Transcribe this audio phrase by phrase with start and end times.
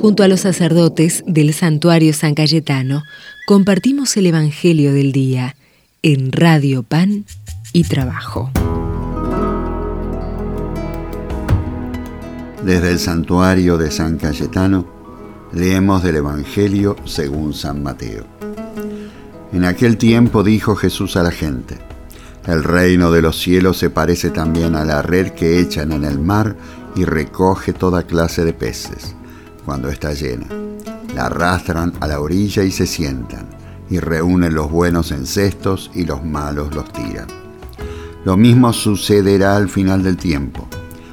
[0.00, 3.02] Junto a los sacerdotes del santuario San Cayetano,
[3.48, 5.56] compartimos el Evangelio del Día
[6.02, 7.24] en Radio Pan
[7.72, 8.52] y Trabajo.
[12.64, 14.86] Desde el santuario de San Cayetano,
[15.52, 18.24] leemos del Evangelio según San Mateo.
[19.52, 21.76] En aquel tiempo dijo Jesús a la gente,
[22.46, 26.20] el reino de los cielos se parece también a la red que echan en el
[26.20, 26.54] mar
[26.94, 29.17] y recoge toda clase de peces
[29.68, 30.46] cuando está llena.
[31.14, 33.50] La arrastran a la orilla y se sientan,
[33.90, 37.26] y reúnen los buenos en cestos y los malos los tiran.
[38.24, 40.66] Lo mismo sucederá al final del tiempo.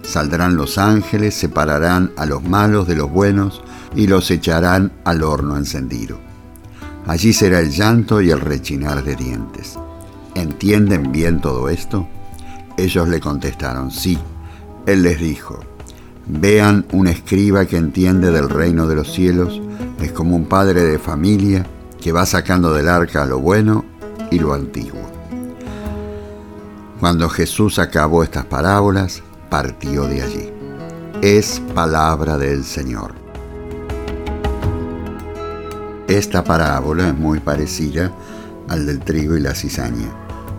[0.00, 3.62] Saldrán los ángeles, separarán a los malos de los buenos
[3.94, 6.18] y los echarán al horno encendido.
[7.06, 9.78] Allí será el llanto y el rechinar de dientes.
[10.34, 12.08] ¿Entienden bien todo esto?
[12.78, 14.18] Ellos le contestaron, sí.
[14.86, 15.60] Él les dijo,
[16.28, 19.62] Vean un escriba que entiende del reino de los cielos,
[20.00, 21.66] es como un padre de familia
[22.00, 23.84] que va sacando del arca lo bueno
[24.30, 25.00] y lo antiguo.
[27.00, 30.52] Cuando Jesús acabó estas parábolas, partió de allí.
[31.22, 33.14] Es palabra del Señor.
[36.08, 38.12] Esta parábola es muy parecida
[38.68, 40.08] al del trigo y la cizaña.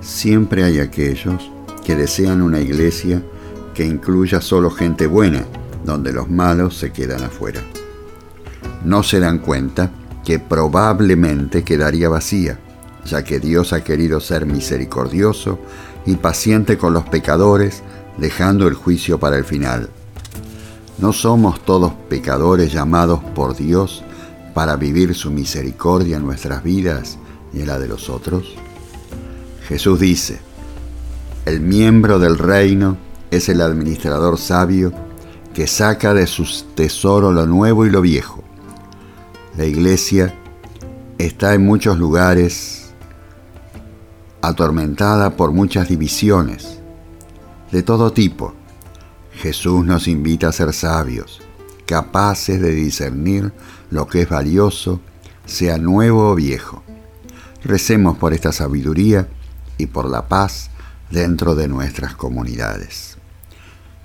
[0.00, 1.50] Siempre hay aquellos
[1.84, 3.22] que desean una iglesia
[3.78, 5.44] que incluya solo gente buena,
[5.84, 7.60] donde los malos se quedan afuera.
[8.82, 9.92] No se dan cuenta
[10.24, 12.58] que probablemente quedaría vacía,
[13.04, 15.60] ya que Dios ha querido ser misericordioso
[16.06, 17.84] y paciente con los pecadores,
[18.16, 19.90] dejando el juicio para el final.
[20.98, 24.02] ¿No somos todos pecadores llamados por Dios
[24.54, 27.16] para vivir su misericordia en nuestras vidas
[27.54, 28.56] y en la de los otros?
[29.68, 30.40] Jesús dice,
[31.44, 34.92] el miembro del reino es el administrador sabio
[35.54, 38.44] que saca de sus tesoros lo nuevo y lo viejo.
[39.56, 40.34] La iglesia
[41.18, 42.90] está en muchos lugares
[44.40, 46.78] atormentada por muchas divisiones
[47.72, 48.54] de todo tipo.
[49.32, 51.40] Jesús nos invita a ser sabios,
[51.86, 53.52] capaces de discernir
[53.90, 55.00] lo que es valioso,
[55.44, 56.82] sea nuevo o viejo.
[57.64, 59.28] Recemos por esta sabiduría
[59.76, 60.70] y por la paz
[61.10, 63.17] dentro de nuestras comunidades.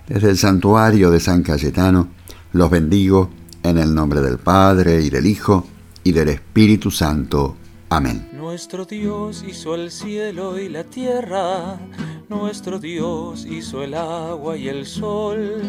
[0.07, 2.09] Desde el santuario de San Cayetano
[2.51, 3.29] los bendigo
[3.63, 5.65] en el nombre del Padre y del Hijo
[6.03, 7.55] y del Espíritu Santo.
[7.87, 8.27] Amén.
[8.33, 11.79] Nuestro Dios hizo el cielo y la tierra,
[12.27, 15.61] nuestro Dios hizo el agua y el sol,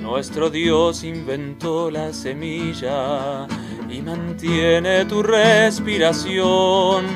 [0.00, 3.48] nuestro Dios inventó la semilla
[3.90, 7.06] y mantiene tu respiración.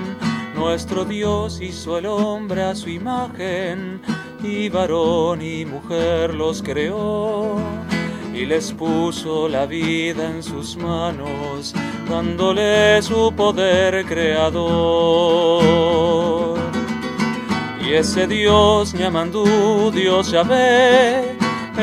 [0.57, 4.01] Nuestro Dios hizo el hombre a su imagen
[4.43, 7.57] y varón y mujer los creó
[8.35, 11.75] y les puso la vida en sus manos,
[12.09, 15.65] dándole su poder creador.
[17.85, 21.37] Y ese Dios Ñamandú, Dios Yahvé,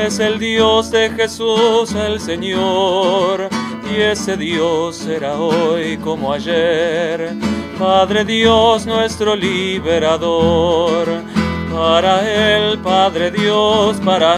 [0.06, 3.50] es el Dios de Jesús el Señor,
[3.92, 7.36] y ese Dios será hoy como ayer,
[7.78, 11.35] Padre Dios nuestro liberador
[11.76, 14.36] para Él, Padre Dios, para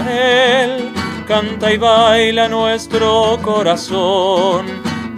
[0.63, 0.89] Él,
[1.27, 4.65] canta y baila nuestro corazón.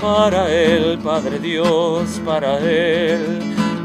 [0.02, 3.40] Para Él, Padre Dios, para Él,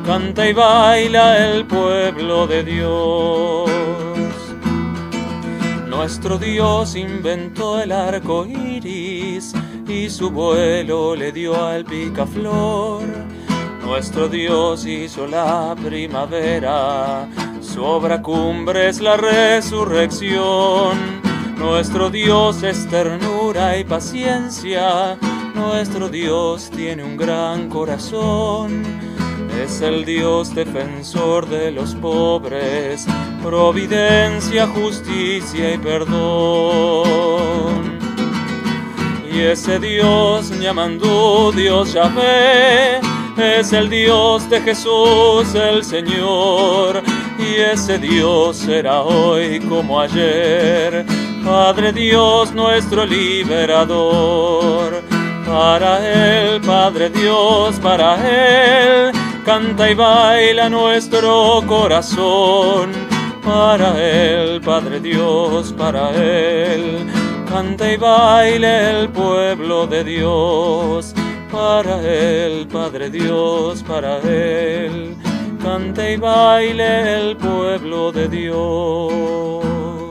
[0.04, 3.70] canta y baila el pueblo de Dios.
[5.88, 9.54] Nuestro Dios inventó el arco iris
[9.88, 13.02] y su vuelo le dio al picaflor.
[13.84, 17.28] Nuestro Dios hizo la primavera
[17.74, 20.96] su obra cumbre es la resurrección.
[21.58, 25.18] Nuestro Dios es ternura y paciencia.
[25.56, 28.84] Nuestro Dios tiene un gran corazón.
[29.60, 33.06] Es el Dios defensor de los pobres,
[33.42, 36.14] providencia, justicia y perdón.
[39.32, 43.00] Y ese Dios llamando Dios Yahvé,
[43.36, 47.02] es el Dios de Jesús el Señor
[47.74, 51.04] ese Dios será hoy como ayer.
[51.44, 55.02] Padre Dios nuestro liberador,
[55.44, 59.10] para Él, Padre Dios, para Él,
[59.44, 62.92] canta y baila nuestro corazón.
[63.44, 67.04] Para Él, Padre Dios, para Él,
[67.48, 71.12] canta y baila el pueblo de Dios.
[71.50, 75.16] Para Él, Padre Dios, para Él
[75.74, 80.03] cante y baile el pueblo de Dios.